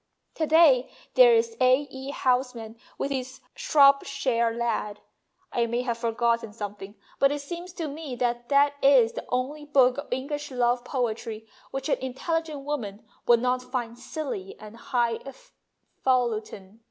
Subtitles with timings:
[0.33, 1.87] To day there's A.
[1.91, 2.09] E.
[2.09, 4.99] Housman with his' Shropshire Lad.'
[5.51, 9.63] I may have forgotten something, but it seems to me that that is the only
[9.63, 15.19] book of English love poetry which an intelligent woman would not find silly and high
[16.03, 16.79] falutin.